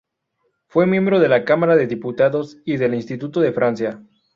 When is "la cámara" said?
1.29-1.75